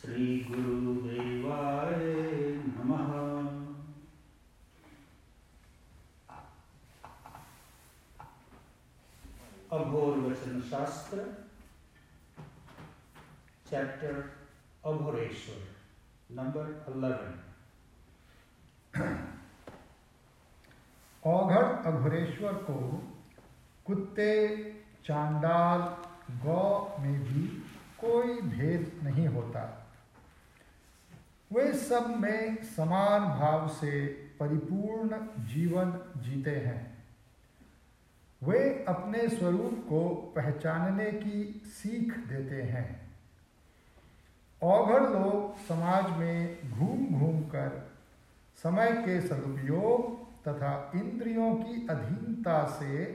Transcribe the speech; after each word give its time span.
श्रीगुरुदेवाय 0.00 1.94
नमः। 2.66 3.08
अघोर 9.78 10.18
वचन 10.18 10.60
शास्त्र 10.60 11.16
चैप्टर 13.70 14.14
अघोरेश्वर 14.84 15.60
नंबर 16.36 16.70
11 16.88 17.34
औघड़ 21.26 21.64
अघोरेश्वर 21.64 22.52
को 22.52 22.78
कुत्ते, 23.86 24.32
चांडाल, 25.04 25.80
गौ 26.46 26.96
में 27.00 27.20
भी 27.24 27.42
कोई 28.00 28.40
भेद 28.40 29.00
नहीं 29.04 29.26
होता। 29.26 29.77
वे 31.52 31.72
सब 31.72 32.16
में 32.20 32.64
समान 32.64 33.20
भाव 33.38 33.68
से 33.68 34.06
परिपूर्ण 34.40 35.18
जीवन 35.46 35.92
जीते 36.16 36.50
हैं। 36.50 37.04
वे 38.42 38.84
अपने 38.88 39.28
स्वरूप 39.28 39.86
को 39.88 40.32
पहचानने 40.36 41.12
की 41.12 41.62
सीख 41.66 42.18
देते 42.18 42.62
हैं। 42.62 43.10
औघड़ 44.62 45.02
लोग 45.02 45.58
समाज 45.58 46.18
में 46.18 46.70
घूम 46.70 47.06
घूम 47.20 47.40
कर 47.40 47.90
समय 48.62 48.92
के 48.92 49.20
सदुपयोग 49.20 50.26
तथा 50.42 50.92
इंद्रियों 50.94 51.54
की 51.54 51.86
अधीनता 51.90 52.64
से 52.66 53.06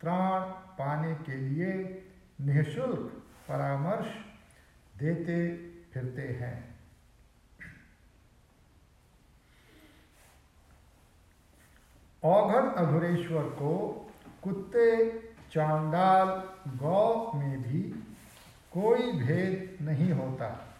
त्राण 0.00 0.40
पाने 0.50 1.14
के 1.14 1.36
लिए 1.36 2.02
निःशुल्क 2.40 3.22
परामर्श 3.48 4.06
देते 4.98 5.56
फिरते 5.92 6.22
हैं। 6.22 6.81
औघड़ 12.24 12.74
अघुरेश्वर 12.74 13.42
को 13.42 14.06
कुत्ते, 14.42 15.18
चांडाल, 15.52 16.28
गौ 16.76 17.32
में 17.34 17.62
भी 17.62 17.82
कोई 18.72 19.12
भेद 19.12 19.84
नहीं 19.84 20.12
होता। 20.12 20.76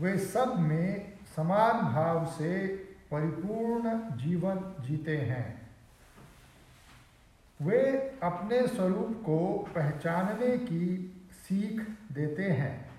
वे 0.00 0.18
सब 0.18 0.58
में 0.58 1.12
समान 1.36 1.94
भाव 1.94 2.26
से 2.26 2.68
परिपूर्ण 3.10 4.16
जीवन 4.16 4.74
जीते 4.80 5.18
हैं। 5.18 5.70
वे 7.62 7.92
अपने 8.22 8.66
स्वरूप 8.66 9.22
को 9.26 9.68
पहचानने 9.74 10.58
की 10.58 11.12
सीख 11.32 11.96
देते 12.12 12.42
हैं। 12.42 12.90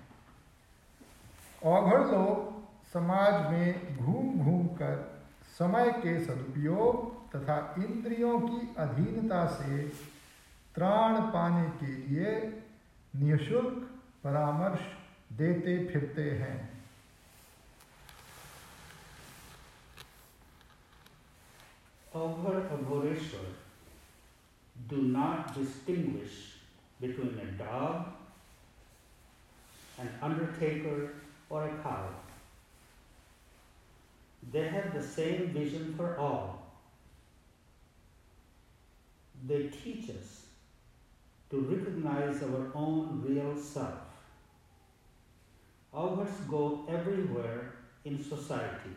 औघड़ 1.64 2.00
लोग 2.00 2.58
समाज 2.92 3.52
में 3.52 3.96
घूम 3.96 4.44
घूम 4.44 4.66
कर 4.66 5.17
समय 5.58 5.90
के 6.02 6.18
सदुपयोग 6.24 7.16
तथा 7.34 7.58
इंद्रियों 7.78 8.38
की 8.40 8.60
अधीनता 8.78 9.44
से 9.52 9.78
त्राण 10.74 11.20
पाने 11.32 11.68
के 11.80 11.92
लिए 11.92 12.32
निःशुल्क 13.14 13.88
परामर्श 14.24 14.80
देते 15.38 15.76
फिरते 15.86 16.30
हैं 16.40 16.56
Over 22.12 22.62
Agoreshwar 22.74 23.48
do 24.88 25.02
not 25.02 25.54
distinguish 25.54 26.54
between 27.00 27.38
a 27.38 27.50
dog, 27.52 28.06
an 29.98 30.08
undertaker, 30.22 31.10
or 31.50 31.64
a 31.64 31.74
cow. 31.82 32.08
They 34.50 34.68
have 34.68 34.94
the 34.94 35.02
same 35.02 35.48
vision 35.48 35.94
for 35.96 36.16
all. 36.16 36.72
They 39.46 39.68
teach 39.68 40.10
us 40.10 40.46
to 41.50 41.60
recognize 41.60 42.42
our 42.42 42.70
own 42.74 43.22
real 43.26 43.56
self. 43.56 44.00
Ours 45.92 46.30
go 46.48 46.84
everywhere 46.88 47.74
in 48.04 48.22
society. 48.22 48.96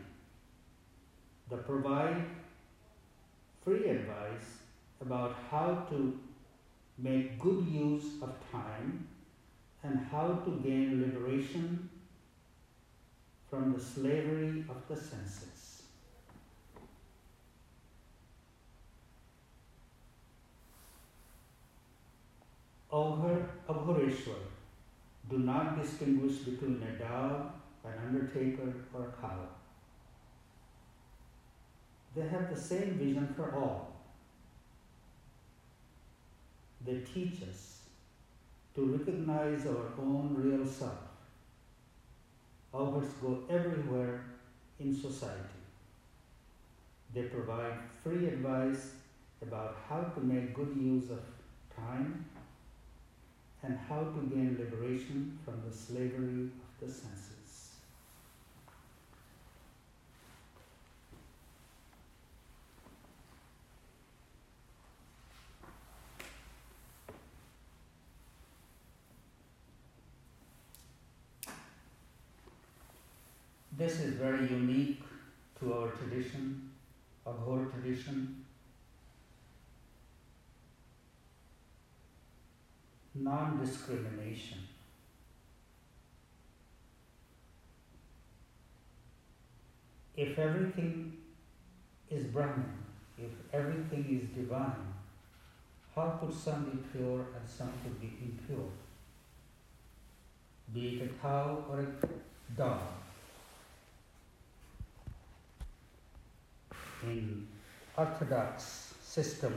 They 1.50 1.56
provide 1.56 2.24
free 3.64 3.88
advice 3.88 4.58
about 5.00 5.36
how 5.50 5.86
to 5.90 6.18
make 6.98 7.38
good 7.38 7.66
use 7.66 8.22
of 8.22 8.34
time 8.50 9.08
and 9.82 9.98
how 10.10 10.40
to 10.44 10.50
gain 10.62 11.00
liberation 11.00 11.81
the 13.72 13.80
slavery 13.80 14.64
of 14.68 14.76
the 14.88 14.96
senses. 14.96 15.82
Oghar 22.92 23.46
Aghoreshwar 23.68 24.42
do 25.30 25.38
not 25.38 25.80
distinguish 25.80 26.36
between 26.38 26.82
a 26.82 27.02
dog, 27.02 27.52
an 27.84 27.92
undertaker, 28.06 28.72
or 28.92 29.04
a 29.04 29.20
cow. 29.20 29.38
They 32.14 32.28
have 32.28 32.54
the 32.54 32.60
same 32.60 32.98
vision 32.98 33.32
for 33.34 33.54
all. 33.54 33.96
They 36.84 37.00
teach 37.00 37.42
us 37.48 37.78
to 38.74 38.84
recognize 38.96 39.66
our 39.66 39.86
own 39.98 40.34
real 40.36 40.66
self. 40.66 41.11
Ours 42.74 43.08
go 43.20 43.38
everywhere 43.50 44.24
in 44.80 44.94
society. 44.94 45.62
They 47.14 47.24
provide 47.24 47.74
free 48.02 48.28
advice 48.28 48.92
about 49.42 49.76
how 49.88 50.00
to 50.00 50.20
make 50.20 50.54
good 50.54 50.74
use 50.76 51.10
of 51.10 51.20
time 51.76 52.24
and 53.62 53.78
how 53.88 54.04
to 54.04 54.20
gain 54.34 54.56
liberation 54.58 55.38
from 55.44 55.62
the 55.68 55.74
slavery 55.74 56.48
of 56.64 56.80
the 56.80 56.88
senses. 56.88 57.41
This 73.82 73.98
is 73.98 74.14
very 74.14 74.46
unique 74.48 75.02
to 75.58 75.72
our 75.74 75.88
tradition, 75.88 76.70
Aghor 77.26 77.68
tradition. 77.68 78.44
Non 83.16 83.58
discrimination. 83.58 84.58
If 90.16 90.38
everything 90.38 91.14
is 92.08 92.26
Brahman, 92.26 92.78
if 93.18 93.32
everything 93.52 94.06
is 94.16 94.28
divine, 94.28 94.86
how 95.96 96.20
could 96.20 96.32
some 96.32 96.66
be 96.66 96.78
pure 96.92 97.26
and 97.34 97.48
some 97.58 97.72
could 97.82 98.00
be 98.00 98.12
impure? 98.22 98.70
Be 100.72 101.00
it 101.00 101.10
a 101.10 101.14
cow 101.20 101.64
or 101.68 101.80
a 101.80 102.56
dog. 102.56 103.01
In 107.04 107.48
Orthodox 107.96 108.94
system, 109.02 109.54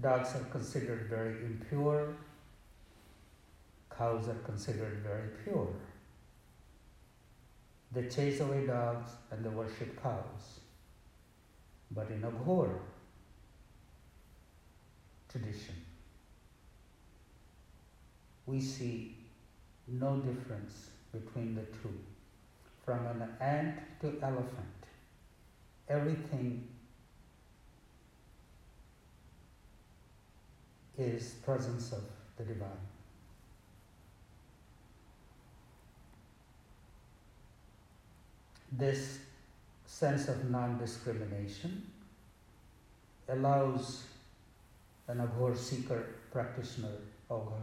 dogs 0.00 0.34
are 0.34 0.44
considered 0.50 1.06
very 1.08 1.44
impure, 1.44 2.14
cows 3.96 4.28
are 4.28 4.42
considered 4.44 5.02
very 5.02 5.28
pure. 5.44 5.68
They 7.92 8.08
chase 8.08 8.40
away 8.40 8.66
dogs 8.66 9.10
and 9.30 9.44
they 9.44 9.50
worship 9.50 10.02
cows. 10.02 10.60
But 11.90 12.10
in 12.10 12.22
Aghor 12.22 12.78
tradition, 15.28 15.74
we 18.46 18.60
see 18.60 19.16
no 19.86 20.16
difference 20.16 20.90
between 21.12 21.54
the 21.54 21.62
two. 21.62 21.94
From 22.84 23.06
an 23.06 23.28
ant 23.40 23.78
to 24.00 24.18
elephant, 24.22 24.82
everything 25.88 26.68
is 30.98 31.34
presence 31.44 31.92
of 31.92 32.02
the 32.36 32.44
divine. 32.44 32.68
This 38.72 39.18
sense 39.86 40.28
of 40.28 40.50
non-discrimination 40.50 41.86
allows 43.28 44.04
an 45.08 45.18
Aghor 45.18 45.56
seeker 45.56 46.06
practitioner, 46.30 46.96
Oghar, 47.30 47.62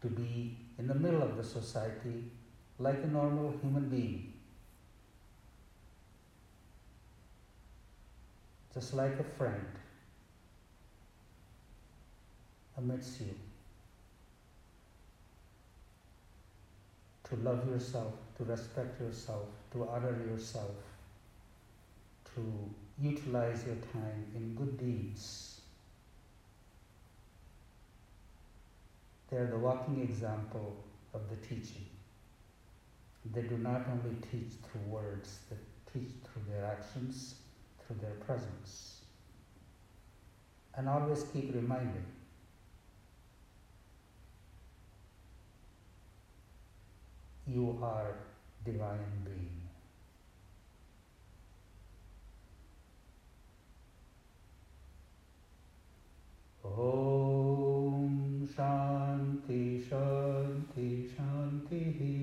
to 0.00 0.08
be 0.08 0.56
in 0.78 0.86
the 0.86 0.94
middle 0.94 1.22
of 1.22 1.36
the 1.36 1.42
society 1.42 2.30
like 2.78 3.02
a 3.02 3.06
normal 3.08 3.52
human 3.60 3.88
being. 3.88 4.32
Just 8.78 8.94
like 8.94 9.18
a 9.18 9.24
friend 9.24 9.66
amidst 12.76 13.20
you. 13.22 13.34
To 17.24 17.36
love 17.42 17.68
yourself, 17.68 18.12
to 18.36 18.44
respect 18.44 19.00
yourself, 19.00 19.46
to 19.72 19.88
honor 19.88 20.16
yourself, 20.30 20.76
to 22.36 22.40
utilize 23.02 23.64
your 23.66 23.74
time 23.92 24.24
in 24.36 24.54
good 24.54 24.78
deeds. 24.78 25.60
They 29.28 29.38
are 29.38 29.46
the 29.48 29.58
walking 29.58 30.02
example 30.02 30.76
of 31.12 31.22
the 31.28 31.36
teaching. 31.48 31.86
They 33.34 33.42
do 33.42 33.58
not 33.58 33.82
only 33.90 34.16
teach 34.30 34.52
through 34.70 34.88
words, 34.88 35.40
they 35.50 35.56
teach 35.92 36.10
through 36.22 36.42
their 36.48 36.64
actions, 36.64 37.34
through 37.88 37.96
their 38.02 38.14
presence. 38.26 39.02
And 40.76 40.88
always 40.88 41.24
keep 41.32 41.54
reminding 41.54 42.04
you 47.46 47.78
are 47.82 48.14
divine 48.64 48.98
being. 49.24 49.62
Om 56.62 58.46
Shanti 58.54 59.82
Shanti 59.88 61.08
Shanti 61.10 62.17